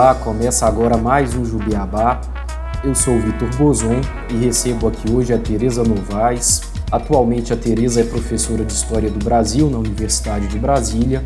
[0.00, 2.22] Olá, começa agora mais um Jubiabá.
[2.82, 6.62] Eu sou o Vitor Bozon e recebo aqui hoje a Tereza Novaes.
[6.90, 11.22] Atualmente a Tereza é professora de História do Brasil na Universidade de Brasília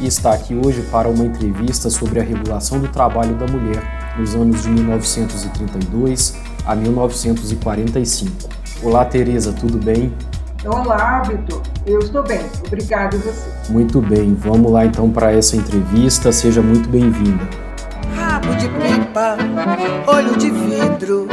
[0.00, 3.80] e está aqui hoje para uma entrevista sobre a regulação do trabalho da mulher
[4.18, 6.34] nos anos de 1932
[6.66, 8.48] a 1945.
[8.82, 10.12] Olá, Tereza, tudo bem?
[10.64, 11.62] Olá, Vitor.
[11.86, 12.44] Eu estou bem.
[12.66, 13.72] Obrigada e você.
[13.72, 14.34] Muito bem.
[14.34, 16.32] Vamos lá então para essa entrevista.
[16.32, 17.65] Seja muito bem-vinda.
[18.46, 19.36] Rabo de pipa,
[20.06, 21.26] olho de vidro,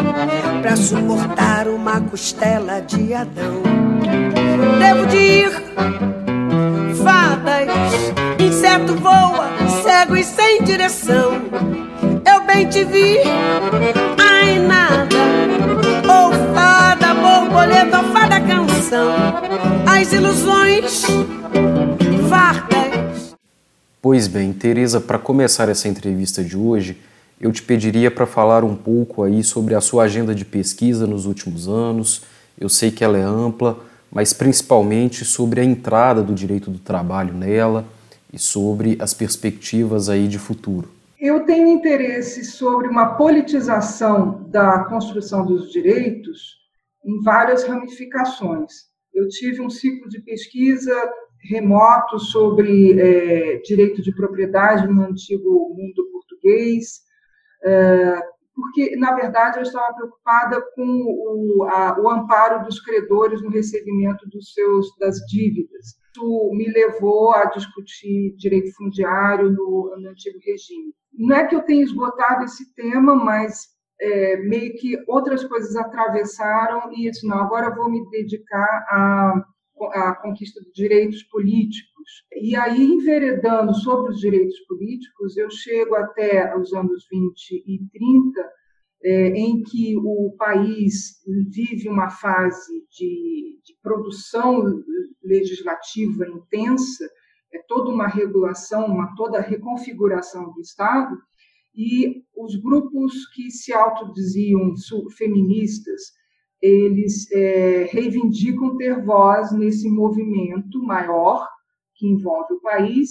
[0.62, 3.62] para suportar uma costela de Adão.
[4.80, 5.52] Devo de ir,
[7.04, 7.70] fadas,
[8.40, 9.48] inseto voa,
[9.84, 11.34] cego e sem direção.
[12.26, 13.20] Eu bem te vi,
[14.18, 15.16] ai nada,
[16.12, 19.14] ou fada, borboleta, ou fada canção,
[19.86, 21.06] as ilusões
[22.28, 22.73] fartas.
[24.04, 27.02] Pois bem, Teresa, para começar essa entrevista de hoje,
[27.40, 31.26] eu te pediria para falar um pouco aí sobre a sua agenda de pesquisa nos
[31.26, 32.22] últimos anos.
[32.60, 33.80] Eu sei que ela é ampla,
[34.12, 37.86] mas principalmente sobre a entrada do direito do trabalho nela
[38.34, 40.92] e sobre as perspectivas aí de futuro.
[41.18, 46.58] Eu tenho interesse sobre uma politização da construção dos direitos
[47.06, 48.74] em várias ramificações.
[49.14, 50.94] Eu tive um ciclo de pesquisa
[51.50, 57.02] remoto sobre é, direito de propriedade no antigo mundo português,
[57.64, 58.22] é,
[58.56, 64.30] porque, na verdade, eu estava preocupada com o, a, o amparo dos credores no recebimento
[64.30, 65.98] dos seus, das dívidas.
[66.16, 70.94] Isso me levou a discutir direito fundiário no, no antigo regime.
[71.12, 76.92] Não é que eu tenha esgotado esse tema, mas é, meio que outras coisas atravessaram
[76.94, 79.44] e disse, não, agora vou me dedicar a
[79.92, 82.26] a conquista de direitos políticos.
[82.34, 88.52] E aí, enveredando sobre os direitos políticos, eu chego até os anos 20 e 30,
[89.06, 94.84] é, em que o país vive uma fase de, de produção
[95.24, 97.10] legislativa intensa,
[97.54, 101.18] é toda uma regulação, uma toda a reconfiguração do Estado,
[101.76, 104.74] e os grupos que se autodiziam
[105.18, 106.14] feministas
[106.64, 111.46] eles é, reivindicam ter voz nesse movimento maior
[111.94, 113.10] que envolve o país,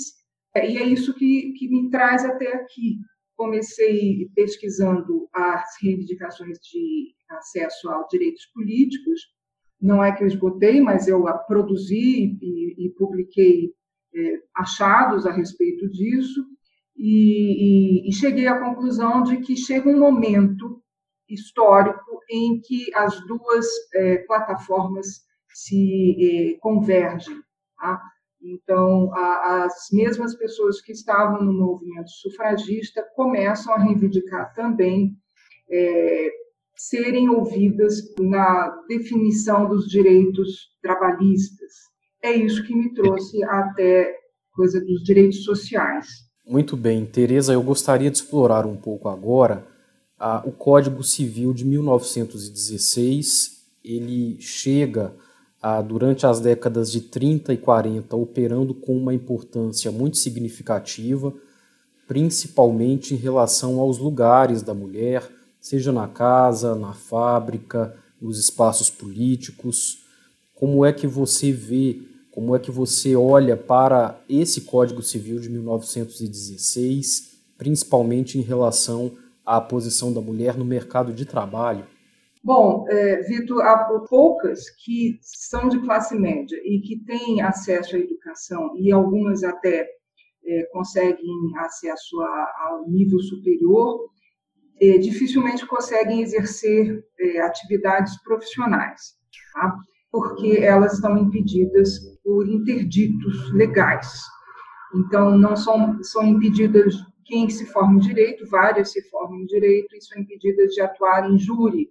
[0.56, 2.96] e é isso que, que me traz até aqui.
[3.36, 9.20] Comecei pesquisando as reivindicações de acesso aos direitos políticos,
[9.78, 13.70] não é que eu esgotei, mas eu produzi e, e publiquei
[14.14, 16.42] é, achados a respeito disso,
[16.96, 20.82] e, e, e cheguei à conclusão de que chega um momento
[21.28, 25.22] histórico em que as duas é, plataformas
[25.52, 27.40] se é, convergem.
[27.78, 28.00] Tá?
[28.42, 35.16] Então, a, as mesmas pessoas que estavam no movimento sufragista começam a reivindicar também
[35.70, 36.30] é,
[36.76, 41.72] serem ouvidas na definição dos direitos trabalhistas.
[42.22, 44.14] É isso que me trouxe até
[44.52, 46.06] coisa dos direitos sociais.
[46.46, 49.71] Muito bem, Tereza, eu gostaria de explorar um pouco agora
[50.44, 55.12] o Código Civil de 1916 ele chega
[55.60, 61.32] a, durante as décadas de 30 e 40 operando com uma importância muito significativa,
[62.06, 65.28] principalmente em relação aos lugares da mulher,
[65.60, 70.04] seja na casa, na fábrica, nos espaços políticos.
[70.54, 75.48] Como é que você vê, como é que você olha para esse Código Civil de
[75.50, 79.12] 1916, principalmente em relação
[79.44, 81.86] a posição da mulher no mercado de trabalho?
[82.44, 87.98] Bom, é, Vitor, há poucas que são de classe média e que têm acesso à
[88.00, 89.86] educação, e algumas até
[90.44, 94.10] é, conseguem acesso a, ao nível superior,
[94.80, 99.14] é, dificilmente conseguem exercer é, atividades profissionais,
[99.52, 99.76] tá?
[100.10, 104.20] porque elas estão impedidas por interditos legais.
[104.94, 109.94] Então, não são, são impedidas quem se forma em direito, várias se formam em direito
[109.96, 111.90] e são impedidas de atuar em júri.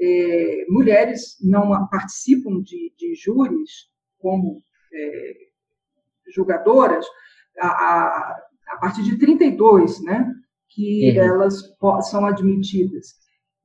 [0.00, 3.88] É, mulheres não participam de, de júris
[4.18, 4.62] como
[4.92, 5.34] é,
[6.34, 7.06] julgadoras
[7.58, 10.32] a, a, a, partir de 32, né,
[10.68, 11.24] que uhum.
[11.24, 11.62] elas
[12.10, 13.14] são admitidas.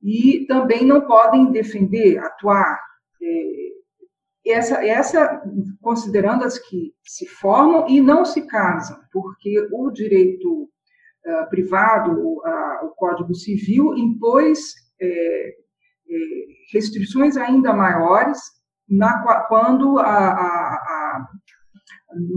[0.02, 2.80] E também não podem defender, atuar.
[3.22, 5.42] É, essa, essa,
[5.80, 10.70] considerando as que se formam e não se casam, porque o direito
[11.26, 15.54] uh, privado, uh, o Código Civil, impôs é, é,
[16.72, 18.38] restrições ainda maiores
[18.88, 21.26] na, quando, a, a, a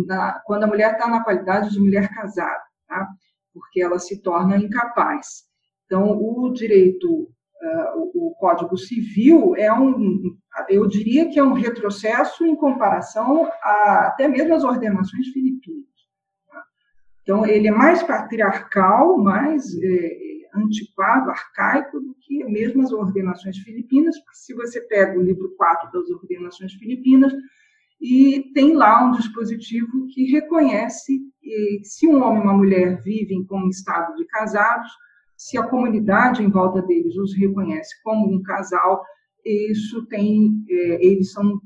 [0.07, 2.63] na, quando a mulher está na qualidade de mulher casada.
[2.87, 3.07] Tá?
[3.53, 5.43] porque ela se torna incapaz.
[5.85, 10.35] Então, o direito, uh, o Código Civil é um,
[10.69, 15.92] eu diria que é um retrocesso em comparação a até mesmo as ordenações filipinas.
[17.23, 20.17] Então, ele é mais patriarcal, mais é,
[20.53, 25.91] antiquado, arcaico do que mesmo as ordenações filipinas, porque se você pega o livro 4
[25.91, 27.33] das ordenações filipinas,
[28.01, 33.45] e tem lá um dispositivo que reconhece que se um homem e uma mulher vivem
[33.45, 34.91] como estado de casados,
[35.37, 39.01] se a comunidade em volta deles os reconhece como um casal,
[39.45, 41.61] isso tem, é, eles são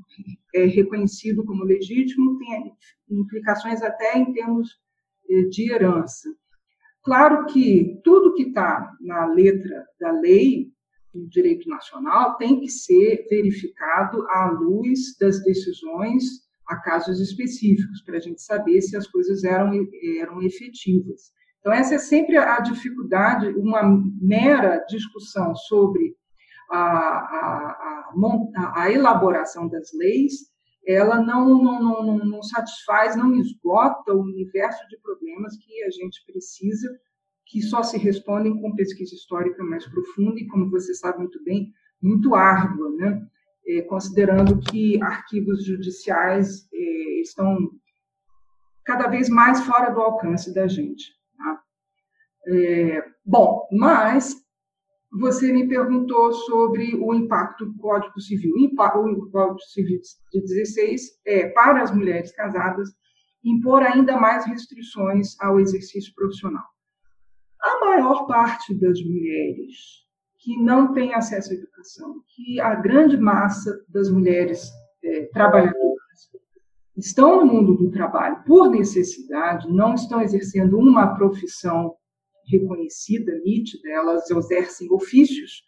[0.54, 2.72] é, reconhecidos como legítimo, tem
[3.10, 4.87] implicações até em termos é,
[5.50, 6.28] de herança.
[7.02, 10.68] Claro que tudo que está na letra da lei
[11.14, 18.18] do direito nacional tem que ser verificado à luz das decisões a casos específicos, para
[18.18, 19.72] a gente saber se as coisas eram,
[20.20, 21.32] eram efetivas.
[21.60, 23.82] Então, essa é sempre a dificuldade, uma
[24.20, 26.14] mera discussão sobre
[26.70, 30.47] a, a, a, a elaboração das leis,
[30.88, 36.24] ela não, não, não, não satisfaz, não esgota o universo de problemas que a gente
[36.24, 36.88] precisa,
[37.44, 41.72] que só se respondem com pesquisa histórica mais profunda e, como você sabe muito bem,
[42.00, 43.26] muito árdua, né?
[43.66, 47.70] É, considerando que arquivos judiciais é, estão
[48.82, 51.18] cada vez mais fora do alcance da gente.
[52.50, 54.34] É, bom, mas
[55.10, 58.52] você me perguntou sobre o impacto do Código Civil.
[58.56, 60.00] O Código Civil
[60.32, 62.90] de 16 é, para as mulheres casadas,
[63.42, 66.64] impor ainda mais restrições ao exercício profissional.
[67.60, 70.06] A maior parte das mulheres
[70.38, 74.70] que não tem acesso à educação, que a grande massa das mulheres
[75.02, 75.98] é, trabalhadoras
[76.96, 81.94] estão no mundo do trabalho por necessidade, não estão exercendo uma profissão
[82.50, 85.62] reconhecida, nítida, elas exercem ofícios,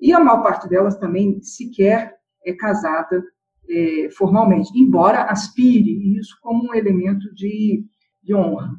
[0.00, 2.14] e a maior parte delas também sequer
[2.44, 3.22] é casada
[3.68, 7.84] é, formalmente, embora aspire isso como um elemento de,
[8.22, 8.70] de honra.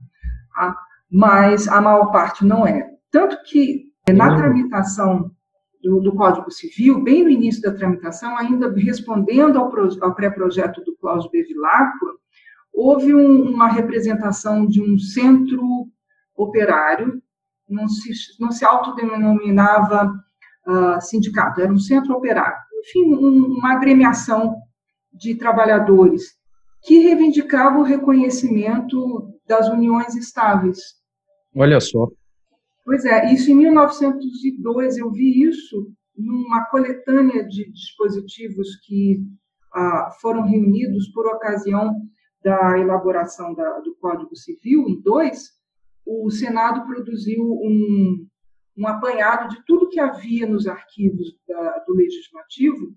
[0.56, 0.78] Tá?
[1.12, 2.90] Mas a maior parte não é.
[3.12, 5.32] Tanto que na tramitação
[5.82, 10.96] do, do, Código Civil, bem no início da tramitação, ainda respondendo ao, ao pré-projeto do
[10.98, 12.18] Cláudio Bevilacqua,
[12.74, 15.88] houve um, uma representação de um centro
[16.36, 17.22] operário
[17.70, 20.14] não se, não se autodenominava
[20.68, 22.58] uh, sindicato, era um centro operário.
[22.80, 24.56] Enfim, um, uma agremiação
[25.14, 26.38] de trabalhadores
[26.84, 30.80] que reivindicava o reconhecimento das uniões estáveis.
[31.56, 32.08] Olha só.
[32.86, 39.20] Pois é, isso em 1902, eu vi isso numa coletânea de dispositivos que
[39.74, 41.94] ah, foram reunidos por ocasião
[42.44, 45.50] da elaboração da, do Código Civil, em dois,
[46.08, 48.26] o Senado produziu um,
[48.78, 52.94] um apanhado de tudo que havia nos arquivos da, do Legislativo.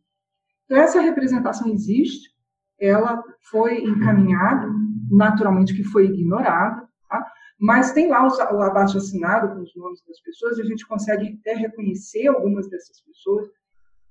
[0.64, 2.30] Então, essa representação existe,
[2.78, 4.68] ela foi encaminhada,
[5.10, 7.26] naturalmente que foi ignorada, tá?
[7.58, 11.38] mas tem lá o abaixo assinado com os nomes das pessoas, e a gente consegue
[11.40, 13.48] até reconhecer algumas dessas pessoas.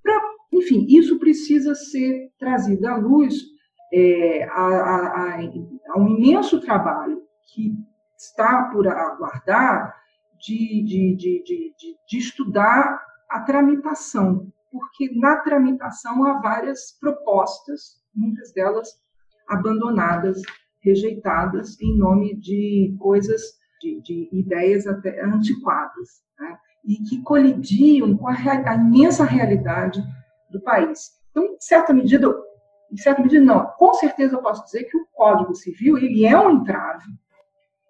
[0.03, 0.21] Pra,
[0.51, 3.35] enfim, isso precisa ser trazido à luz
[3.91, 5.39] é, a, a,
[5.89, 7.73] a, um imenso trabalho que
[8.19, 9.95] está por aguardar
[10.39, 11.73] de, de, de,
[12.07, 18.89] de, estudar a tramitação, porque na tramitação há várias propostas, muitas delas
[19.47, 20.41] abandonadas,
[20.81, 23.41] rejeitadas em nome de coisas,
[23.81, 26.57] de, de ideias até antiquadas, né?
[26.85, 30.01] e que colidiam com a, a, imensa realidade
[30.49, 31.11] do país.
[31.31, 32.33] Então, em certa medida,
[32.91, 36.37] em certa medida não, com certeza eu posso dizer que o Código Civil ele é
[36.37, 37.05] um entrave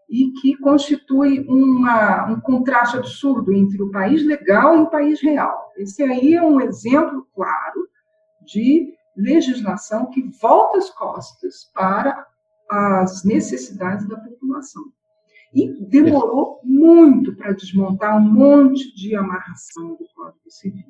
[0.10, 5.72] e que constitui uma, um contraste absurdo entre o país legal e o país real.
[5.78, 7.88] Esse aí é um exemplo claro
[8.44, 12.26] de legislação que volta as costas para
[12.70, 14.84] as necessidades da população.
[15.54, 20.86] E demorou muito para desmontar um monte de amarração do Código Civil.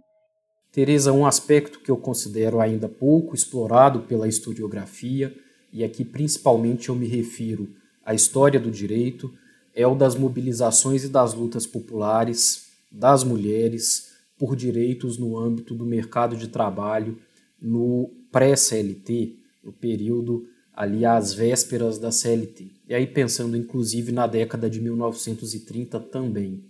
[0.72, 5.36] Tereza, um aspecto que eu considero ainda pouco explorado pela historiografia,
[5.72, 7.70] e aqui principalmente eu me refiro
[8.06, 9.34] a história do direito
[9.74, 15.86] é o das mobilizações e das lutas populares das mulheres por direitos no âmbito do
[15.86, 17.18] mercado de trabalho
[17.62, 22.72] no pré-CLT, no período ali às vésperas da CLT.
[22.88, 26.64] E aí pensando inclusive na década de 1930 também.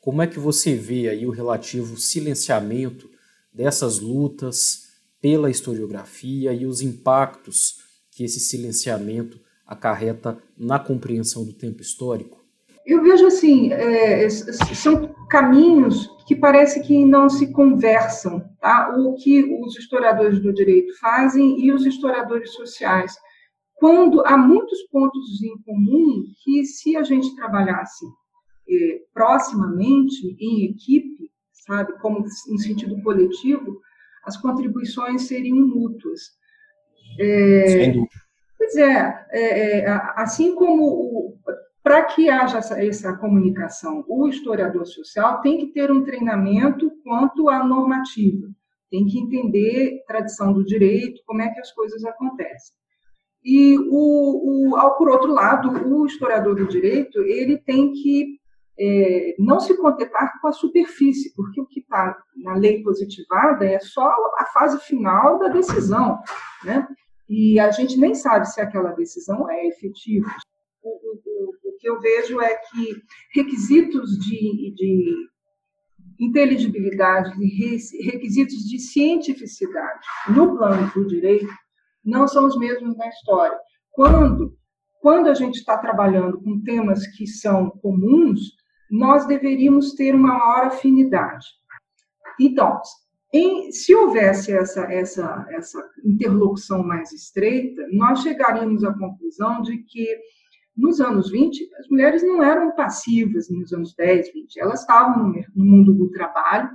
[0.00, 3.10] Como é que você vê aí o relativo silenciamento
[3.52, 4.88] dessas lutas
[5.20, 7.78] pela historiografia e os impactos
[8.10, 12.38] que esse silenciamento acarreta na compreensão do tempo histórico?
[12.86, 18.96] Eu vejo assim, é, são caminhos que parece que não se conversam, tá?
[18.96, 23.14] O que os historiadores do direito fazem e os historiadores sociais,
[23.74, 28.06] quando há muitos pontos em comum que, se a gente trabalhasse
[28.70, 33.80] é, proximamente em equipe, sabe, como no sentido coletivo,
[34.24, 36.20] as contribuições seriam mútuas.
[37.20, 38.27] É, Sem dúvida.
[38.70, 41.38] Pois é, é, é assim como
[41.82, 47.48] para que haja essa, essa, comunicação, o historiador social tem que ter um treinamento quanto
[47.48, 48.46] à normativa,
[48.90, 52.76] tem que entender tradição do direito, como é que as coisas acontecem.
[53.42, 58.38] E, o, o, por outro lado, o historiador do direito ele tem que
[58.78, 63.80] é, não se contentar com a superfície, porque o que está na lei positivada é
[63.80, 66.18] só a fase final da decisão,
[66.62, 66.86] né?
[67.28, 70.28] E a gente nem sabe se aquela decisão é efetiva.
[70.82, 73.02] O, o, o que eu vejo é que
[73.34, 75.28] requisitos de, de
[76.18, 77.30] inteligibilidade,
[78.02, 80.00] requisitos de cientificidade
[80.34, 81.46] no plano do direito
[82.04, 83.58] não são os mesmos na história.
[83.90, 84.56] Quando,
[85.00, 88.40] quando a gente está trabalhando com temas que são comuns,
[88.90, 91.46] nós deveríamos ter uma maior afinidade.
[92.40, 92.80] Então,
[93.32, 100.06] em, se houvesse essa, essa, essa interlocução mais estreita, nós chegaríamos à conclusão de que
[100.76, 105.64] nos anos 20, as mulheres não eram passivas nos anos 10, 20, elas estavam no,
[105.64, 106.70] mundo do trabalho,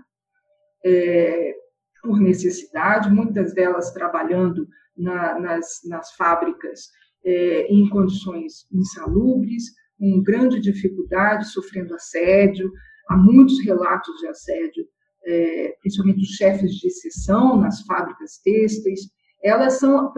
[0.86, 1.56] é,
[2.02, 6.90] por necessidade, muitas delas trabalhando na, nas, nas fábricas
[7.24, 9.64] é, em condições insalubres,
[9.98, 12.70] com grande dificuldade, sofrendo assédio.
[13.10, 14.86] Há muitos relatos de assédio,
[15.26, 19.02] é, principalmente dos chefes de seção nas fábricas têxteis.
[19.44, 20.14] Elas são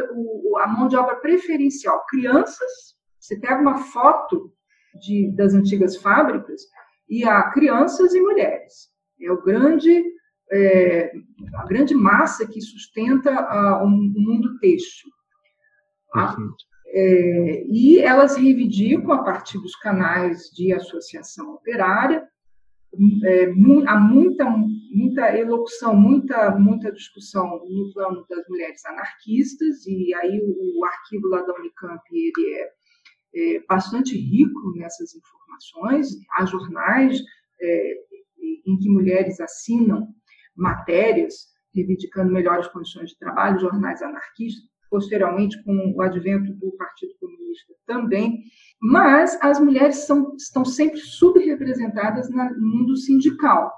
[0.62, 2.06] a mão de obra preferencial.
[2.08, 4.54] Crianças, você pega uma foto
[5.02, 6.62] de, das antigas fábricas
[7.10, 8.90] e há crianças e mulheres.
[9.20, 10.04] É o grande
[10.52, 11.12] é,
[11.56, 13.32] a grande massa que sustenta
[13.84, 15.10] o mundo têxtil.
[16.88, 22.26] É, e elas reivindicam, a partir dos canais de associação operária,
[23.24, 23.52] é,
[23.88, 24.46] há muita,
[24.92, 31.28] muita elocução, muita, muita discussão no plano das mulheres anarquistas, e aí o, o arquivo
[31.28, 32.70] lá da Unicamp ele é,
[33.36, 36.10] é, bastante rico nessas informações.
[36.38, 37.20] Há jornais
[37.62, 37.94] é,
[38.66, 40.08] em que mulheres assinam
[40.56, 47.74] matérias reivindicando melhores condições de trabalho, jornais anarquistas, posteriormente com o advento do Partido Comunista
[47.86, 48.44] também,
[48.82, 53.72] mas as mulheres são, estão sempre subrepresentadas no mundo sindical,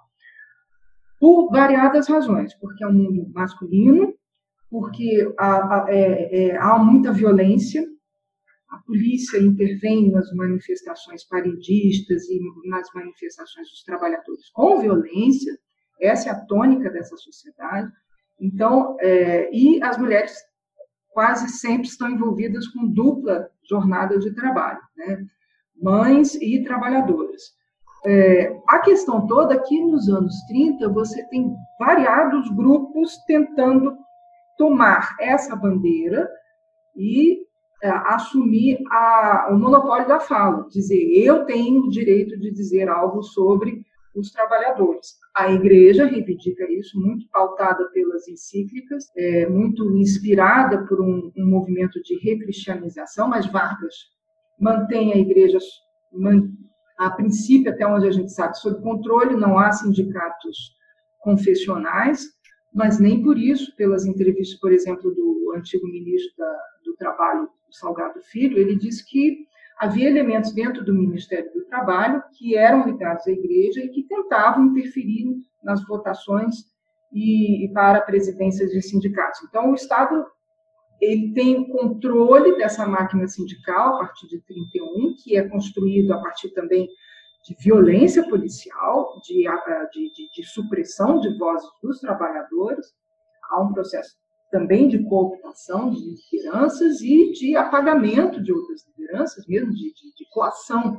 [1.19, 4.13] por variadas razões, porque é um mundo masculino,
[4.69, 7.85] porque há, é, é, há muita violência,
[8.69, 15.57] a polícia intervém nas manifestações paredistas e nas manifestações dos trabalhadores com violência,
[15.99, 17.91] essa é a tônica dessa sociedade.
[18.39, 20.35] Então, é, e as mulheres
[21.17, 25.25] quase sempre estão envolvidas com dupla jornada de trabalho, né?
[25.81, 27.41] mães e trabalhadoras.
[28.05, 33.97] É, a questão toda é que nos anos 30 você tem variados grupos tentando
[34.59, 36.29] tomar essa bandeira
[36.95, 37.39] e
[37.81, 43.23] é, assumir a, o monopólio da fala, dizer eu tenho o direito de dizer algo
[43.23, 43.83] sobre
[44.19, 45.15] os trabalhadores.
[45.35, 52.01] A igreja reivindica isso, muito pautada pelas encíclicas, é, muito inspirada por um, um movimento
[52.01, 53.95] de recristianização, mas Vargas
[54.59, 55.59] mantém a igreja,
[56.97, 60.75] a princípio, até onde a gente sabe, sob controle, não há sindicatos
[61.19, 62.25] confessionais,
[62.73, 68.21] mas nem por isso, pelas entrevistas, por exemplo, do antigo ministro da, do Trabalho, Salgado
[68.21, 69.45] Filho, ele diz que
[69.77, 74.65] havia elementos dentro do Ministério do Trabalho que eram ligados à igreja e que tentavam
[74.65, 76.55] interferir nas votações
[77.11, 79.41] e, e para presidências de sindicatos.
[79.43, 80.25] Então, o Estado
[80.99, 86.19] ele tem o controle dessa máquina sindical a partir de 31, que é construído a
[86.19, 86.89] partir também
[87.45, 89.43] de violência policial, de,
[89.93, 92.87] de, de, de supressão de vozes dos trabalhadores.
[93.49, 94.15] Há um processo
[94.51, 100.29] também de cooptação de lideranças e de apagamento de outras lideranças, mesmo de, de, de
[100.31, 100.97] coação.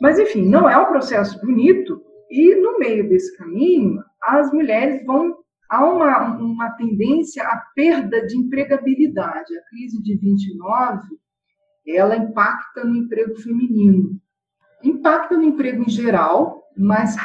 [0.00, 5.36] Mas, enfim, não é um processo bonito, e no meio desse caminho, as mulheres vão.
[5.68, 9.58] Há uma, uma tendência à perda de empregabilidade.
[9.58, 11.08] A crise de 29
[11.88, 14.20] ela impacta no emprego feminino.
[14.82, 17.16] Impacta no emprego em geral, mas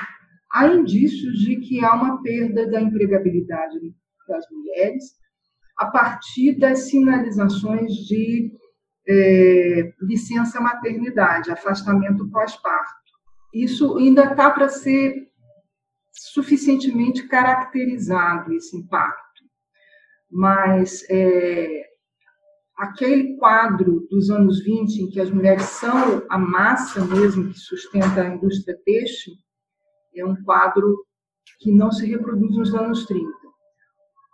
[0.52, 3.80] há indícios de que há uma perda da empregabilidade
[4.32, 5.04] das mulheres
[5.78, 8.52] a partir das sinalizações de
[9.08, 13.02] é, licença maternidade, afastamento pós-parto.
[13.54, 15.28] Isso ainda está para ser
[16.12, 19.42] suficientemente caracterizado, esse impacto.
[20.30, 21.86] Mas é,
[22.78, 28.22] aquele quadro dos anos 20, em que as mulheres são a massa mesmo que sustenta
[28.22, 29.34] a indústria têxtil,
[30.16, 31.06] é um quadro
[31.60, 33.41] que não se reproduz nos anos 30.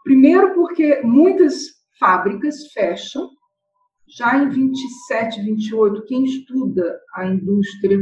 [0.08, 1.66] Primeiro, porque muitas
[2.00, 3.30] fábricas fecham,
[4.08, 8.02] já em 27, 28, quem estuda a indústria,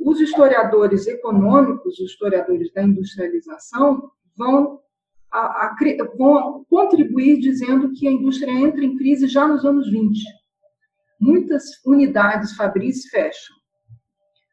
[0.00, 4.80] os historiadores econômicos, os historiadores da industrialização, vão,
[5.30, 5.76] a, a,
[6.16, 10.18] vão contribuir dizendo que a indústria entra em crise já nos anos 20.
[11.20, 13.54] Muitas unidades fabris fecham.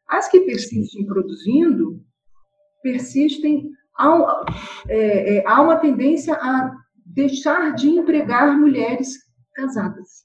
[0.06, 2.04] As que persistem produzindo,
[2.82, 4.44] persistem, há,
[4.88, 6.72] é, é, há uma tendência a
[7.04, 9.16] deixar de empregar mulheres
[9.54, 10.24] casadas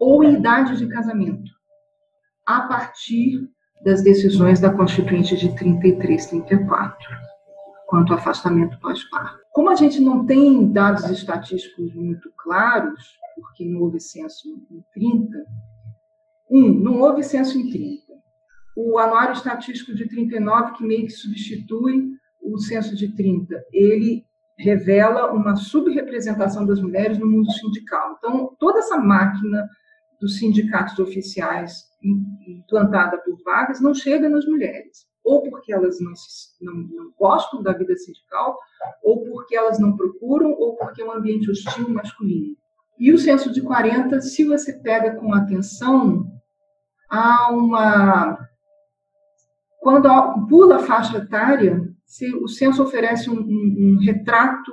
[0.00, 1.50] ou em idade de casamento,
[2.46, 3.48] a partir
[3.84, 7.08] das decisões da Constituinte de 33, 34,
[7.86, 9.40] quanto ao afastamento pós-parto.
[9.52, 13.00] Como a gente não tem dados estatísticos muito claros,
[13.36, 15.38] porque não houve censo em 30,
[16.50, 18.02] um, não houve censo em 30.
[18.76, 24.24] O anuário estatístico de 39, que meio que substitui o censo de 30, ele
[24.58, 28.16] revela uma subrepresentação das mulheres no mundo sindical.
[28.18, 29.68] Então, toda essa máquina
[30.20, 31.84] dos sindicatos oficiais
[32.46, 37.62] implantada por vagas não chega nas mulheres, ou porque elas não, se, não, não gostam
[37.62, 38.56] da vida sindical,
[39.02, 42.56] ou porque elas não procuram, ou porque é um ambiente hostil masculino.
[42.98, 46.24] E o censo de 40, se você pega com atenção,
[47.10, 48.48] há uma.
[49.80, 51.91] Quando pula a faixa etária,
[52.42, 54.72] o censo oferece um, um, um retrato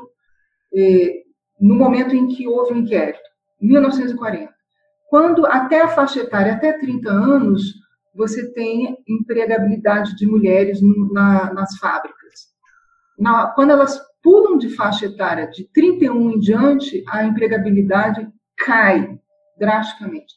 [0.75, 1.23] eh,
[1.59, 3.19] no momento em que houve o um inquérito,
[3.61, 4.53] 1940.
[5.09, 7.73] Quando até a faixa etária, até 30 anos,
[8.13, 12.49] você tem empregabilidade de mulheres no, na, nas fábricas.
[13.17, 19.17] Na, quando elas pulam de faixa etária de 31 em diante, a empregabilidade cai
[19.57, 20.33] drasticamente.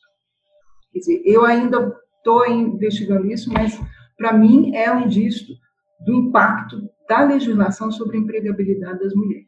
[0.93, 3.79] Quer dizer, eu ainda estou investigando isso, mas
[4.17, 5.55] para mim é um indício
[6.05, 9.45] do impacto da legislação sobre a empregabilidade das mulheres.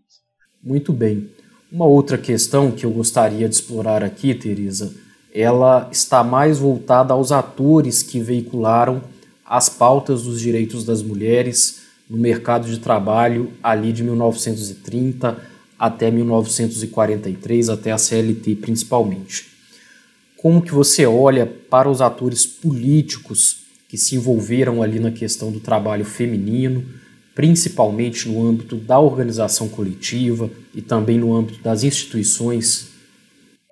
[0.62, 1.30] Muito bem.
[1.72, 4.94] Uma outra questão que eu gostaria de explorar aqui, Teresa,
[5.32, 9.02] ela está mais voltada aos atores que veicularam
[9.46, 15.38] as pautas dos direitos das mulheres no mercado de trabalho ali de 1930
[15.78, 19.46] até 1943, até a CLT principalmente.
[20.36, 25.60] Como que você olha para os atores políticos que se envolveram ali na questão do
[25.60, 26.84] trabalho feminino,
[27.34, 32.94] principalmente no âmbito da organização coletiva e também no âmbito das instituições?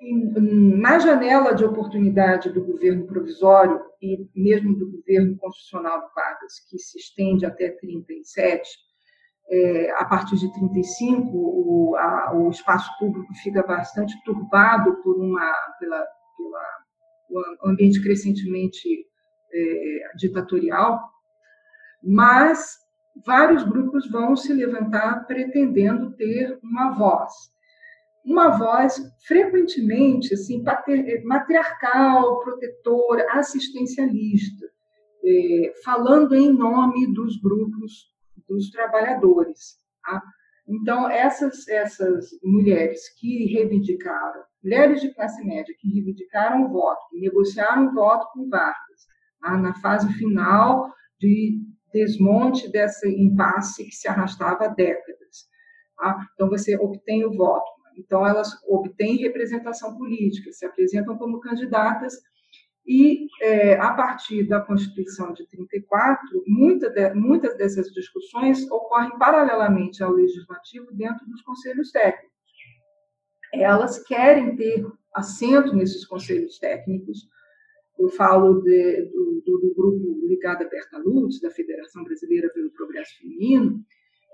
[0.01, 6.79] Na janela de oportunidade do governo provisório e mesmo do governo constitucional do Vargas, que
[6.79, 8.69] se estende até 37,
[9.49, 15.55] é, a partir de 35, o, a, o espaço público fica bastante turbado por uma,
[15.79, 16.05] pela,
[16.37, 16.83] pela
[17.65, 18.89] um ambiente crescentemente
[19.53, 21.01] é, ditatorial,
[22.03, 22.82] mas
[23.25, 27.33] vários grupos vão se levantar pretendendo ter uma voz.
[28.25, 30.63] Uma voz frequentemente assim,
[31.25, 34.67] matriarcal, protetora, assistencialista,
[35.25, 38.13] é, falando em nome dos grupos
[38.49, 39.77] dos trabalhadores.
[40.05, 40.23] Tá?
[40.69, 47.21] Então, essas, essas mulheres que reivindicaram, mulheres de classe média que reivindicaram o voto, que
[47.21, 49.07] negociaram o voto com Vargas,
[49.41, 49.57] tá?
[49.59, 51.61] na fase final de
[51.93, 55.49] desmonte desse impasse que se arrastava há décadas.
[55.97, 56.27] Tá?
[56.35, 57.71] Então, você obtém o voto.
[57.97, 62.15] Então, elas obtêm representação política, se apresentam como candidatas
[62.87, 70.03] e, é, a partir da Constituição de 34, muita de, muitas dessas discussões ocorrem paralelamente
[70.03, 72.33] ao legislativo dentro dos conselhos técnicos.
[73.53, 77.29] Elas querem ter assento nesses conselhos técnicos,
[77.99, 83.19] eu falo de, do, do, do, grupo ligado a Lutz, da Federação Brasileira pelo Progresso
[83.19, 83.85] Feminino,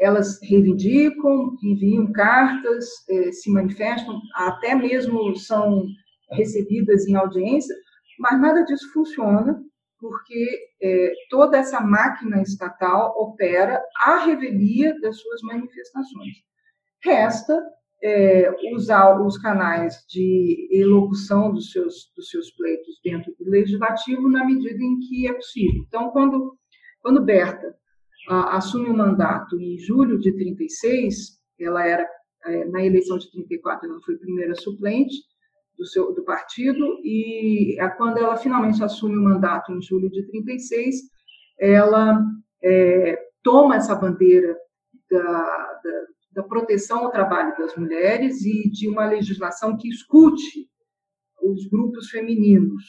[0.01, 5.85] elas reivindicam, enviam cartas, eh, se manifestam, até mesmo são
[6.31, 7.75] recebidas em audiência,
[8.19, 9.61] mas nada disso funciona,
[9.99, 16.37] porque eh, toda essa máquina estatal opera à revelia das suas manifestações.
[17.03, 17.61] Resta
[18.03, 24.45] é, usar os canais de elocução dos seus, dos seus pleitos dentro do legislativo na
[24.45, 25.85] medida em que é possível.
[25.87, 26.57] Então, quando,
[27.01, 27.75] quando Berta
[28.29, 32.09] a, assume o mandato em julho de 36, ela era,
[32.45, 35.17] é, na eleição de 34, ela foi primeira suplente,
[35.79, 40.97] do, seu, do partido, e quando ela finalmente assume o mandato em julho de 36,
[41.61, 42.21] ela
[42.63, 44.57] é, toma essa bandeira
[45.09, 50.69] da, da, da, proteção ao trabalho das mulheres e de uma legislação que escute
[51.43, 52.83] os grupos femininos.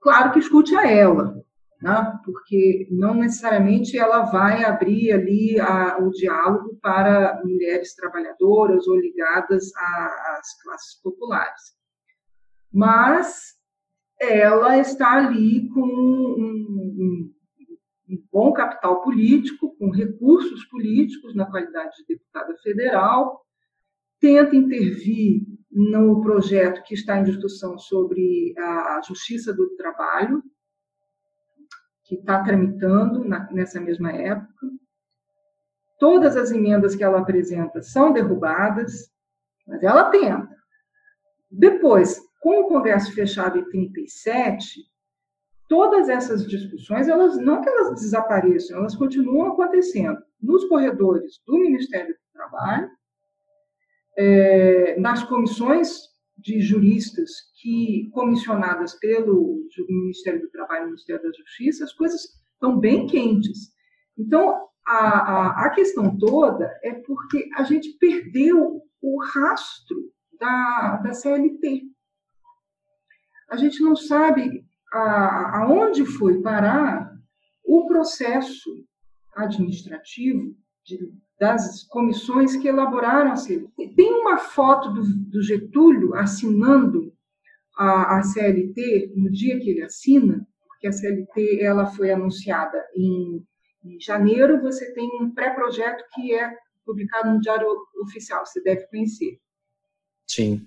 [0.00, 1.34] Claro que escute a ela,
[1.80, 2.18] né?
[2.24, 9.72] porque não necessariamente ela vai abrir ali a, o diálogo para mulheres trabalhadoras ou ligadas
[9.76, 11.74] às classes populares.
[12.72, 13.54] Mas
[14.20, 17.33] ela está ali com um, um,
[18.32, 23.44] bom capital político, com recursos políticos na qualidade de deputada federal,
[24.20, 30.42] tenta intervir no projeto que está em discussão sobre a justiça do trabalho,
[32.04, 34.68] que está tramitando na, nessa mesma época.
[35.98, 39.10] Todas as emendas que ela apresenta são derrubadas,
[39.66, 40.54] mas ela tenta.
[41.50, 44.80] Depois, com o Congresso fechado em 37,
[45.68, 52.14] todas essas discussões, elas não que elas desapareçam, elas continuam acontecendo nos corredores do Ministério
[52.14, 52.90] do Trabalho,
[54.16, 61.84] é, nas comissões de juristas que comissionadas pelo Ministério do Trabalho e Ministério da Justiça,
[61.84, 62.22] as coisas
[62.52, 63.72] estão bem quentes.
[64.18, 71.12] Então, a, a, a questão toda é porque a gente perdeu o rastro da, da
[71.12, 71.82] CLT.
[73.50, 77.12] A gente não sabe a, aonde foi parar
[77.64, 78.70] o processo
[79.34, 80.54] administrativo
[80.84, 83.94] de, das comissões que elaboraram a CLT.
[83.96, 87.12] Tem uma foto do, do Getúlio assinando
[87.76, 93.44] a, a, CLT no dia que ele assina, porque a CLT ela foi anunciada em,
[93.84, 96.54] em janeiro, você tem um pré-projeto que é
[96.86, 97.66] publicado no Diário
[98.02, 99.40] Oficial, você deve conhecer.
[100.28, 100.64] Sim.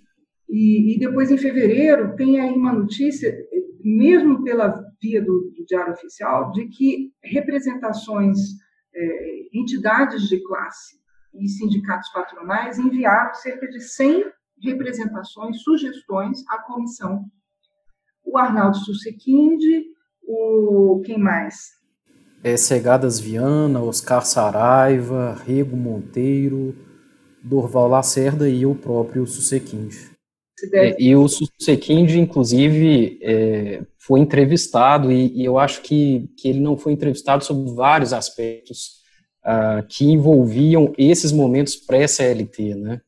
[0.49, 3.31] E, e depois, em fevereiro, tem aí uma notícia,
[3.87, 8.37] mesmo pela via do, do Diário Oficial, de que representações
[8.93, 10.97] é, entidades de classe
[11.33, 14.25] e sindicatos patronais enviaram cerca de 100
[14.61, 17.23] representações, sugestões à comissão.
[18.25, 19.85] O Arnaldo Susequinde,
[20.21, 21.77] o quem mais?
[22.43, 26.75] É, Cegadas Viana, Oscar Saraiva, Rego Monteiro,
[27.41, 30.16] Dorval Lacerda e o próprio Susequinde.
[30.65, 30.95] Deve...
[30.99, 36.75] E o Susequinde, inclusive, é, foi entrevistado, e, e, eu acho que, que ele não
[36.75, 38.97] foi entrevistado sobre vários aspectos
[39.45, 43.01] uh, que envolviam esses momentos pré-CLT, né?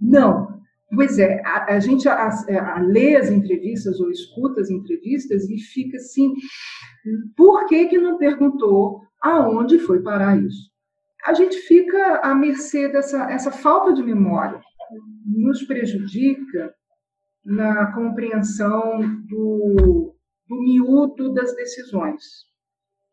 [0.00, 0.60] Não,
[0.94, 5.58] pois é, a, a gente a, a, lê as entrevistas ou escuta as entrevistas e
[5.58, 6.32] fica assim,
[7.36, 10.70] por que que não perguntou aonde foi parar isso?
[11.24, 14.60] A gente fica à mercê dessa essa falta de memória,
[15.24, 16.74] nos prejudica
[17.44, 20.14] na compreensão do,
[20.48, 22.22] do miúdo das decisões.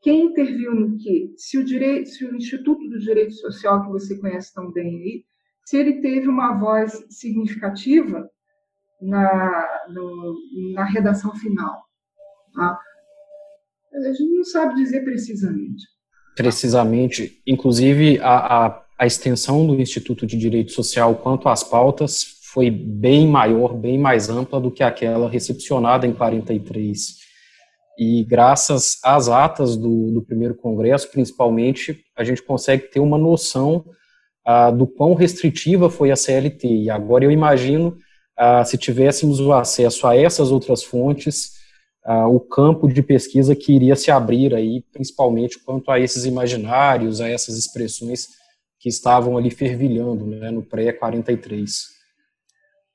[0.02, 1.34] Quem interviu no quê?
[1.36, 5.26] Se o, direito, se o Instituto do Direito Social, que você conhece tão bem aí,
[5.66, 8.30] se ele teve uma voz significativa
[9.02, 10.36] na, no,
[10.74, 11.84] na redação final.
[12.54, 12.80] Tá?
[13.94, 15.84] A gente não sabe dizer precisamente.
[16.36, 17.42] Precisamente.
[17.46, 23.28] Inclusive, a, a, a extensão do Instituto de Direito Social quanto às pautas foi bem
[23.28, 27.20] maior, bem mais ampla do que aquela recepcionada em 43.
[27.98, 33.86] E graças às atas do, do primeiro congresso, principalmente, a gente consegue ter uma noção
[34.46, 36.68] ah, do quão restritiva foi a CLT.
[36.68, 37.98] E agora eu imagino,
[38.38, 41.52] ah, se tivéssemos o acesso a essas outras fontes,
[42.06, 47.22] ah, o campo de pesquisa que iria se abrir aí, principalmente quanto a esses imaginários,
[47.22, 48.28] a essas expressões
[48.80, 51.99] que estavam ali fervilhando né, no pré-43.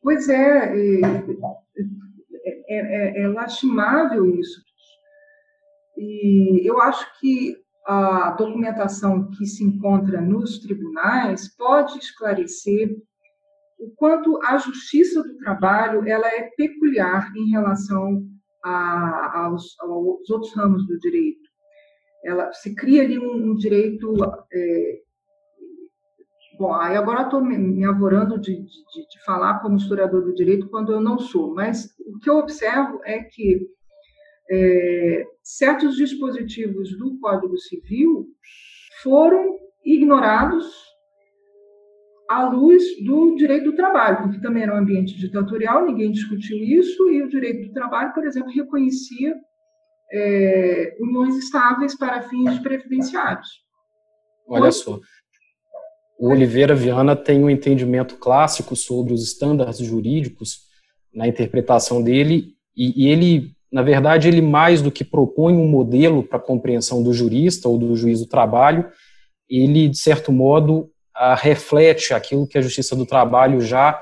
[0.04, 1.00] Pois é, é,
[2.68, 4.60] é, é lastimável isso.
[5.96, 12.94] E eu acho que a documentação que se encontra nos tribunais pode esclarecer
[13.78, 18.26] o quanto a justiça do trabalho ela é peculiar em relação
[18.62, 21.48] a, aos, aos, outros ramos do direito.
[22.22, 24.14] Ela se cria ali um, um direito
[24.52, 25.03] é,
[26.58, 30.92] Bom, aí agora estou me avorando de, de, de, falar como historiador do direito quando
[30.92, 33.66] eu não sou, mas o que eu observo é que
[34.50, 38.28] é, certos dispositivos do Código Civil
[39.02, 40.64] foram ignorados
[42.30, 47.10] à luz do direito do trabalho, porque também era um ambiente ditatorial, ninguém discutiu isso,
[47.10, 49.34] e o direito do trabalho, por exemplo, reconhecia
[50.12, 53.64] é, uniões estáveis para fins previdenciários.
[54.46, 55.00] Olha só,
[56.18, 60.60] o Oliveira Viana tem um entendimento clássico sobre os estándares jurídicos
[61.12, 66.22] na interpretação dele, e, e ele, na verdade, ele mais do que propõe um modelo
[66.22, 68.86] para a compreensão do jurista ou do juiz do trabalho,
[69.48, 74.00] ele, de certo modo, a, reflete aquilo que a Justiça do Trabalho já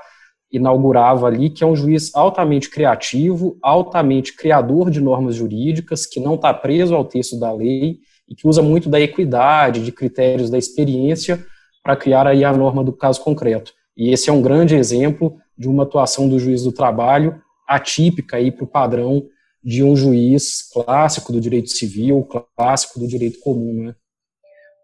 [0.50, 6.34] inaugurava ali, que é um juiz altamente criativo, altamente criador de normas jurídicas, que não
[6.34, 7.98] está preso ao texto da lei
[8.28, 11.42] e que usa muito da equidade, de critérios da experiência
[11.82, 13.72] para criar aí a norma do caso concreto.
[13.96, 18.50] E esse é um grande exemplo de uma atuação do juiz do trabalho atípica aí
[18.50, 19.26] para o padrão
[19.62, 23.94] de um juiz clássico do direito civil, clássico do direito comum, né?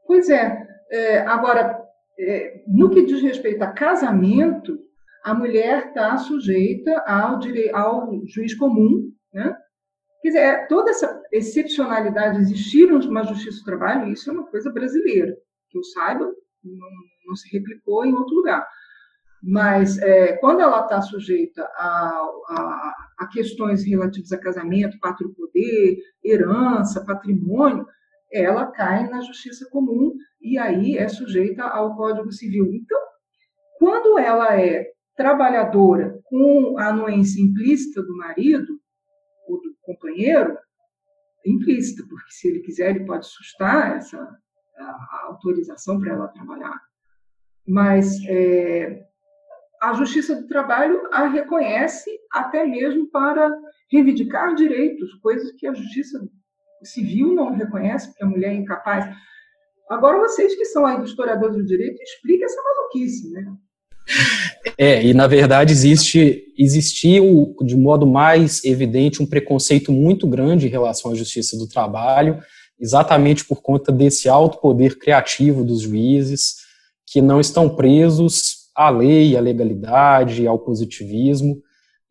[0.06, 0.66] Pois é.
[0.90, 1.82] é agora,
[2.18, 4.78] é, no que diz respeito a casamento,
[5.24, 7.40] a mulher está sujeita ao,
[7.74, 9.56] ao juiz comum, né?
[10.22, 14.70] Quer dizer, é, toda essa excepcionalidade existir uma justiça do trabalho, isso é uma coisa
[14.70, 15.36] brasileira.
[15.70, 16.32] Que eu saiba,
[16.64, 16.88] não,
[17.26, 18.66] não se replicou em outro lugar.
[19.42, 25.98] Mas é, quando ela está sujeita a, a, a, questões relativas a casamento, pátrio poder,
[26.24, 27.86] herança, patrimônio,
[28.32, 32.66] ela cai na justiça comum e aí é sujeita ao Código Civil.
[32.74, 33.00] Então,
[33.78, 38.78] quando ela é trabalhadora com a anuência implícita do marido
[39.46, 40.56] ou do companheiro,
[41.46, 44.36] é implícita, porque se ele quiser, ele pode sustar essa
[44.82, 46.80] a autorização para ela trabalhar.
[47.66, 49.04] Mas é,
[49.82, 53.50] a Justiça do Trabalho a reconhece até mesmo para
[53.90, 56.20] reivindicar direitos, coisas que a Justiça
[56.82, 59.04] Civil não reconhece, porque a mulher é incapaz.
[59.90, 63.46] Agora, vocês que são aí historiadores do direito, expliquem essa maluquice, né?
[64.76, 67.20] É, e na verdade existe existia
[67.62, 72.40] de modo mais evidente um preconceito muito grande em relação à justiça do trabalho,
[72.80, 76.56] exatamente por conta desse alto poder criativo dos juízes
[77.06, 81.60] que não estão presos à lei, à legalidade, ao positivismo,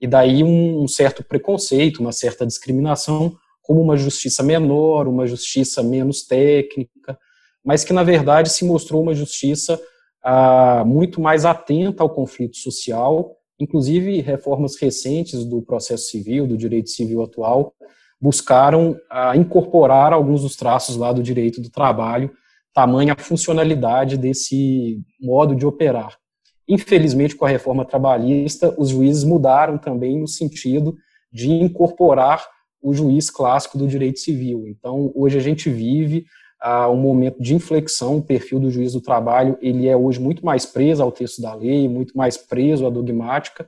[0.01, 6.23] e daí um, certo preconceito, uma certa discriminação como uma justiça menor, uma justiça menos
[6.23, 7.17] técnica,
[7.63, 9.79] mas que na verdade se mostrou uma justiça
[10.23, 16.89] ah, muito mais atenta ao conflito social, inclusive reformas recentes do processo civil, do direito
[16.89, 17.73] civil atual,
[18.19, 22.31] buscaram ah, incorporar alguns dos traços lá do direito do trabalho,
[22.73, 26.17] tamanha a funcionalidade desse modo de operar.
[26.67, 30.95] Infelizmente, com a reforma trabalhista, os juízes mudaram também no sentido
[31.31, 32.45] de incorporar
[32.81, 34.67] o juiz clássico do direito civil.
[34.67, 36.25] Então, hoje a gente vive
[36.63, 40.45] uh, um momento de inflexão, o perfil do juiz do trabalho, ele é hoje muito
[40.45, 43.67] mais preso ao texto da lei, muito mais preso à dogmática,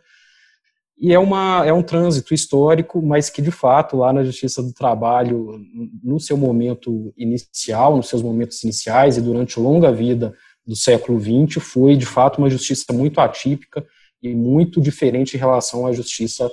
[1.00, 4.74] e é, uma, é um trânsito histórico, mas que, de fato, lá na Justiça do
[4.74, 5.58] Trabalho,
[6.04, 10.34] no seu momento inicial, nos seus momentos iniciais e durante longa vida
[10.68, 13.86] do século XX foi, de fato, uma justiça muito atípica
[14.22, 16.52] e muito diferente em relação à justiça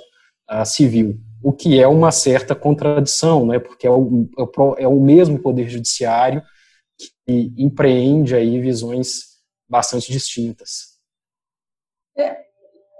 [0.49, 4.29] uh, civil, o que é uma certa contradição, né, porque é o,
[4.77, 6.41] é, é o mesmo poder judiciário
[6.97, 9.37] que empreende aí visões
[9.69, 10.97] bastante distintas.
[12.17, 12.46] É,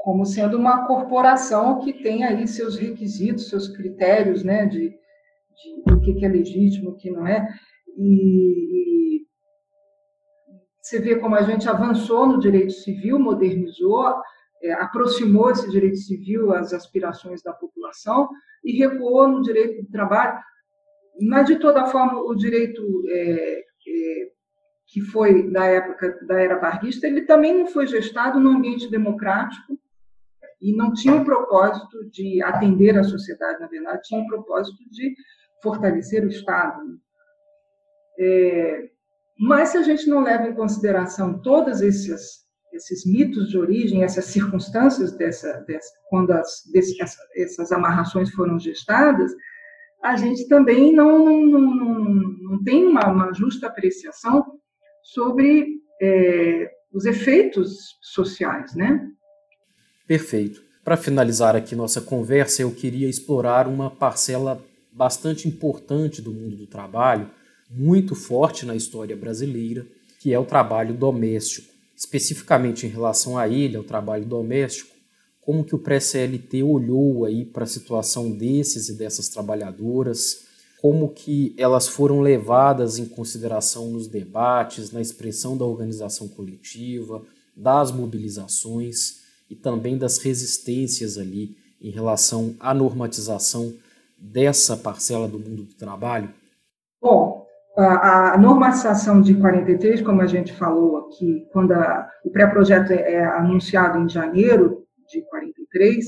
[0.08, 6.00] como sendo uma corporação que tem aí seus requisitos, seus critérios, né, de, de o
[6.00, 7.46] que é legítimo, o que não é,
[7.98, 9.26] e,
[10.82, 14.16] você vê como a gente avançou no direito civil, modernizou,
[14.64, 18.30] é, aproximou esse direito civil às aspirações da população
[18.64, 20.40] e recuou no direito do trabalho.
[21.20, 23.64] Mas, de toda forma, o direito é, é,
[24.86, 29.78] que foi da época da era barguista, ele também não foi gestado num ambiente democrático
[30.68, 35.16] e não tinha o propósito de atender a sociedade, na verdade, tinha o propósito de
[35.64, 36.84] fortalecer o Estado.
[36.84, 36.98] Né?
[38.20, 38.90] É,
[39.40, 44.26] mas se a gente não leva em consideração todos esses, esses mitos de origem, essas
[44.26, 49.32] circunstâncias dessa, dessa quando as, desse, essa, essas amarrações foram gestadas,
[50.04, 54.46] a gente também não, não, não, não tem uma, uma, justa apreciação
[55.02, 59.08] sobre é, os efeitos sociais, né?
[60.08, 60.62] Perfeito.
[60.86, 66.66] Para finalizar aqui nossa conversa, eu queria explorar uma parcela bastante importante do mundo do
[66.66, 67.30] trabalho,
[67.70, 69.86] muito forte na história brasileira,
[70.18, 71.74] que é o trabalho doméstico.
[71.94, 74.96] Especificamente em relação a ele, ao trabalho doméstico,
[75.42, 80.46] como que o pré-CLT olhou aí para a situação desses e dessas trabalhadoras,
[80.82, 87.22] como que elas foram levadas em consideração nos debates, na expressão da organização coletiva,
[87.56, 93.74] das mobilizações e também das resistências ali em relação à normatização
[94.18, 96.30] dessa parcela do mundo do trabalho?
[97.02, 97.46] Bom,
[97.78, 103.26] a, normatização de 43, como a gente falou aqui, quando a, o pré-projeto é, é
[103.26, 106.06] anunciado em janeiro de 43,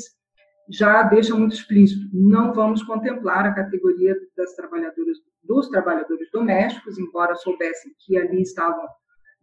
[0.72, 7.36] já deixa muito explícito, não vamos contemplar a categoria das trabalhadoras, dos trabalhadores domésticos, embora
[7.36, 8.88] soubessem que ali estavam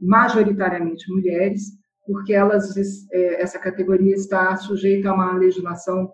[0.01, 1.63] majoritariamente mulheres,
[2.07, 2.77] porque elas,
[3.13, 6.11] é, essa categoria está sujeita a uma legislação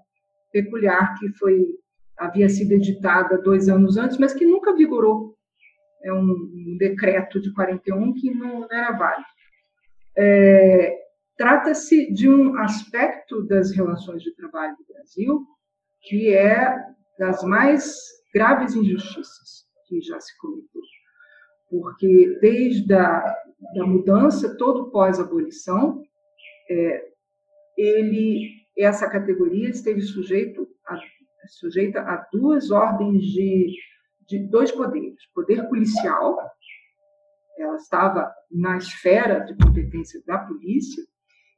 [0.50, 1.66] peculiar que foi
[2.16, 5.36] havia sido editada dois anos antes, mas que nunca vigorou.
[6.04, 9.26] É um, decreto de 41 que não era válido.
[10.16, 11.02] É,
[11.36, 15.44] Trata-se de um aspecto das relações de trabalho do Brasil
[16.02, 16.76] que é
[17.18, 17.96] das mais
[18.34, 20.82] graves injustiças que já se cometeu.
[21.70, 23.34] Porque desde a
[23.74, 26.02] da mudança, todo pós-abolição,
[26.70, 27.12] é,
[27.76, 30.98] ele, essa categoria esteve sujeito a,
[31.48, 33.74] sujeita a duas ordens de,
[34.28, 35.26] de dois poderes.
[35.34, 36.38] Poder policial,
[37.58, 41.02] ela estava na esfera de competência da polícia,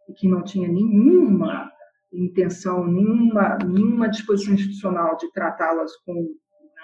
[0.08, 1.72] e que não tinha nenhuma
[2.12, 6.34] intenção, nenhuma, nenhuma disposição institucional de tratá-las com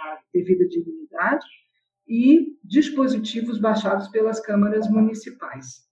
[0.02, 1.46] a devida dignidade,
[2.10, 5.88] e dispositivos baixados pelas câmaras municipais.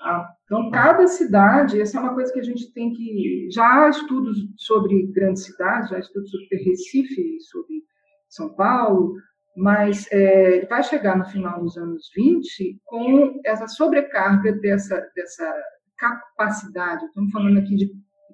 [0.00, 3.48] Ah, então, cada cidade, essa é uma coisa que a gente tem que.
[3.50, 7.82] Já há estudos sobre grandes cidades, já há estudos sobre Recife, sobre
[8.28, 9.14] São Paulo,
[9.56, 15.52] mas é, vai chegar no final dos anos 20 com essa sobrecarga dessa, dessa
[15.96, 17.90] capacidade, estamos falando aqui de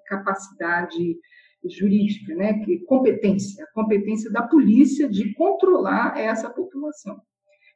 [0.06, 1.16] capacidade
[1.68, 7.20] jurídica, né, que competência, a competência da polícia de controlar essa população.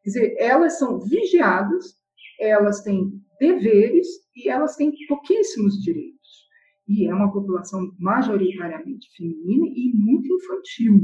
[0.03, 1.95] Quer dizer, elas são vigiadas,
[2.41, 6.15] elas têm deveres e elas têm pouquíssimos direitos.
[6.87, 11.01] E é uma população majoritariamente feminina e muito infantil.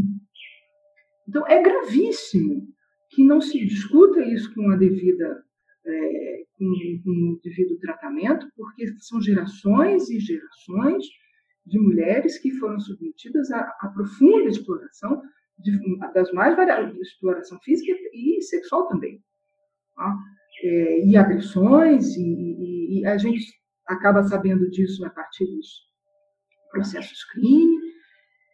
[1.29, 2.67] Então, é gravíssimo
[3.11, 5.43] que não se discuta isso com a devida
[5.87, 6.67] é, com,
[7.03, 11.07] com o devido tratamento, porque são gerações e gerações
[11.67, 15.23] de mulheres que foram submetidas a, a profunda exploração,
[15.59, 15.79] de,
[16.15, 19.23] das mais variadas, exploração física e sexual também.
[19.95, 20.17] Tá?
[20.63, 23.47] É, e agressões, e, e, e, a gente
[23.87, 25.89] acaba sabendo disso a partir dos
[26.71, 27.81] processos crime,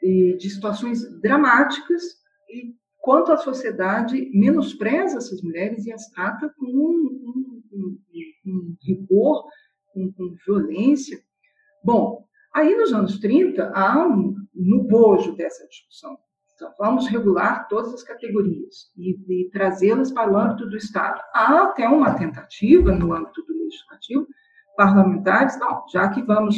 [0.03, 2.03] de situações dramáticas,
[2.49, 7.17] e quanto a sociedade menospreza essas mulheres e as trata com um
[8.83, 9.49] rigor,
[9.93, 11.21] com, com violência.
[11.83, 12.26] Bom,
[12.57, 16.17] Aí, nos anos 30, há um, no bojo dessa discussão.
[16.55, 21.21] Então, vamos regular todas as categorias e, e trazê-las para o âmbito do Estado.
[21.35, 24.27] Há até uma tentativa no âmbito do legislativo,
[24.75, 26.57] parlamentares, não, já que vamos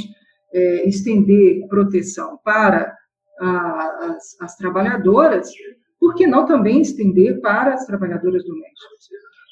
[0.55, 2.97] é, estender proteção para
[3.41, 5.51] a, as, as trabalhadoras,
[5.99, 9.09] por que não também estender para as trabalhadoras domésticas?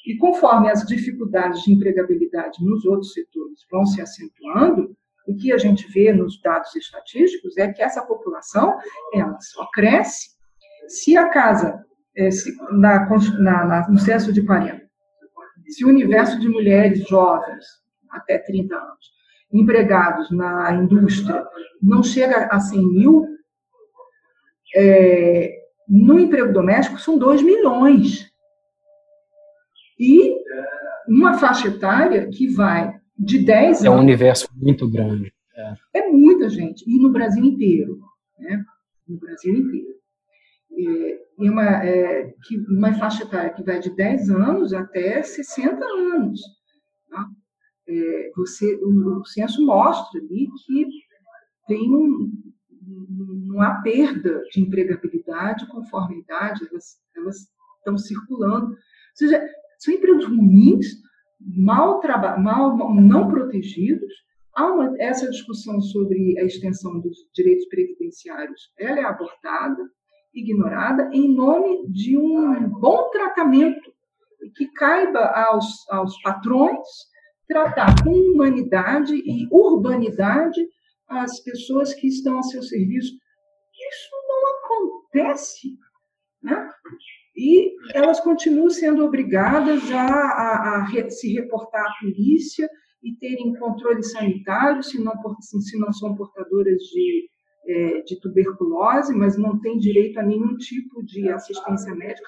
[0.07, 4.95] E conforme as dificuldades de empregabilidade nos outros setores vão se acentuando,
[5.27, 8.77] o que a gente vê nos dados estatísticos é que essa população
[9.13, 10.37] ela só cresce
[10.87, 11.83] se a casa,
[12.15, 13.05] é, se, na,
[13.39, 14.87] na, no censo de 40,
[15.67, 17.65] se o universo de mulheres jovens,
[18.09, 19.11] até 30 anos,
[19.51, 21.45] empregados na indústria,
[21.81, 23.25] não chega a 100 mil,
[24.75, 25.53] é,
[25.87, 28.31] no emprego doméstico são 2 milhões.
[29.99, 30.35] E
[31.07, 35.33] uma faixa etária que vai de 10 É um universo muito grande.
[35.55, 35.75] É.
[35.95, 37.99] é muita gente, e no Brasil inteiro.
[38.37, 38.63] Né?
[39.07, 39.97] No Brasil inteiro.
[40.71, 45.83] É, e uma, é, que uma faixa etária que vai de 10 anos até 60
[45.83, 46.41] anos.
[47.09, 47.27] Tá?
[47.87, 50.87] É, você, o, o censo mostra ali que
[51.67, 52.31] tem um,
[52.87, 57.37] não há perda de empregabilidade conforme a idade, elas, elas
[57.79, 58.67] estão circulando.
[58.67, 58.77] Ou
[59.15, 59.43] seja,
[59.79, 60.85] são empregos ruins,
[61.39, 62.01] mal,
[62.39, 64.13] mal não protegidos.
[64.57, 69.83] Uma, essa discussão sobre a extensão dos direitos previdenciários, ela é abortada,
[70.33, 73.93] ignorada, em nome de um bom tratamento
[74.55, 76.87] que caiba aos, aos patrões
[77.47, 80.67] tratar com humanidade e urbanidade
[81.07, 83.13] as pessoas que estão a seu serviço.
[83.89, 85.77] Isso não acontece.
[86.43, 86.69] Né?
[87.37, 92.67] E elas continuam sendo obrigadas a, a, a se reportar à polícia
[93.03, 97.29] e terem controle sanitário, se não, se não são portadoras de,
[97.67, 102.27] é, de tuberculose, mas não têm direito a nenhum tipo de assistência médica.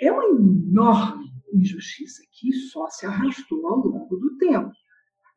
[0.00, 4.72] É uma enorme injustiça que só se arrastou ao longo do tempo.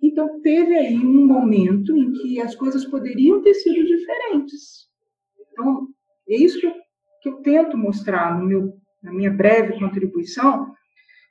[0.01, 4.87] Então, teve aí um momento em que as coisas poderiam ter sido diferentes.
[5.51, 5.87] Então,
[6.27, 6.84] é isso que eu
[7.25, 10.71] que eu tento mostrar no meu, na minha breve contribuição,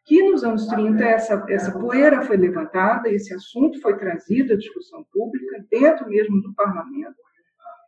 [0.04, 5.06] que nos anos 30 essa, essa poeira foi levantada, esse assunto foi trazido à discussão
[5.12, 7.14] pública, dentro mesmo do parlamento,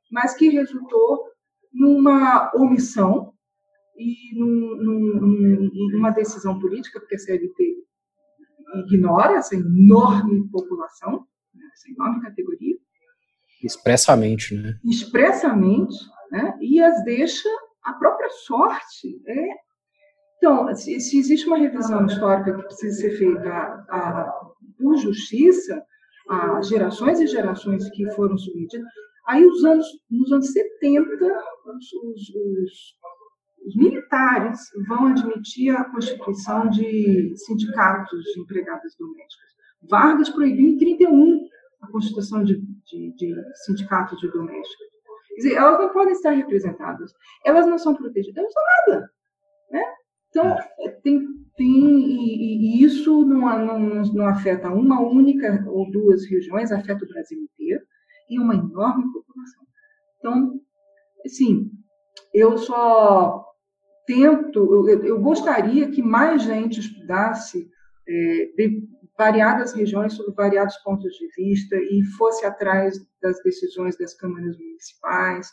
[0.09, 1.25] mas que resultou
[1.73, 3.33] numa omissão
[3.97, 7.75] e num, num, numa decisão política, porque a CLT
[8.87, 12.77] ignora essa enorme população, né, essa enorme categoria.
[13.61, 14.79] Expressamente, né?
[14.85, 15.97] Expressamente,
[16.31, 16.57] né?
[16.61, 17.49] e as deixa
[17.87, 19.21] à própria sorte.
[19.27, 19.49] É...
[20.39, 24.41] Então, se, se, existe uma revisão histórica que precisa ser feita a, a,
[24.79, 25.83] por justiça,
[26.29, 28.87] a gerações e gerações que foram submetidas,
[29.29, 31.09] aí os anos, nos anos 70,
[31.67, 32.97] os, os, os
[33.67, 39.51] os militares vão admitir a constituição de sindicatos de empregadas domésticas.
[39.91, 41.49] Vargas proibiu em 31
[41.83, 43.35] a constituição de, de, de
[43.65, 44.87] sindicatos de domésticas.
[45.37, 47.13] Quer dizer, elas não podem estar representadas,
[47.45, 49.11] elas não são protegidas, elas não são nada.
[49.71, 49.85] Né?
[50.31, 51.27] Então, é, tem,
[51.57, 57.09] tem e, e isso não, não, não afeta uma única ou duas regiões, afeta o
[57.09, 57.85] Brasil inteiro
[58.31, 59.65] e uma enorme população.
[60.19, 60.61] Então,
[61.25, 61.71] assim,
[62.33, 63.45] eu só
[64.07, 67.69] tento, eu, eu gostaria que mais gente estudasse
[68.09, 68.89] é, de
[69.19, 75.49] variadas regiões sob variados pontos de vista e fosse atrás das decisões das câmaras municipais,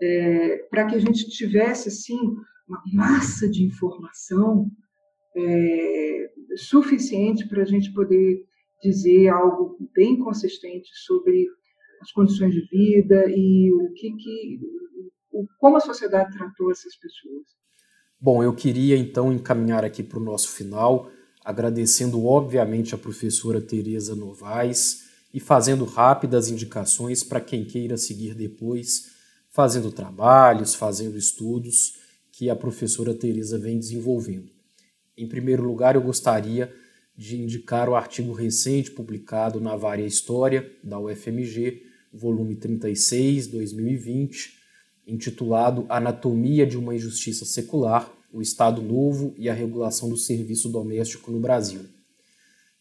[0.00, 2.18] é, para que a gente tivesse assim
[2.68, 4.70] uma massa de informação
[5.36, 8.44] é, suficiente para a gente poder
[8.82, 11.46] dizer algo bem consistente sobre
[12.00, 14.60] as condições de vida e o que, que
[15.58, 17.44] como a sociedade tratou essas pessoas.
[18.20, 21.10] Bom, eu queria então encaminhar aqui para o nosso final,
[21.48, 29.12] agradecendo obviamente a professora Tereza Novaes e fazendo rápidas indicações para quem queira seguir depois,
[29.48, 31.94] fazendo trabalhos, fazendo estudos
[32.30, 34.50] que a professora Tereza vem desenvolvendo.
[35.16, 36.70] Em primeiro lugar, eu gostaria
[37.16, 41.82] de indicar o artigo recente publicado na Varia História da UFMG,
[42.12, 44.52] volume 36, 2020,
[45.06, 51.30] intitulado Anatomia de uma Injustiça Secular, o Estado Novo e a Regulação do Serviço Doméstico
[51.30, 51.82] no Brasil.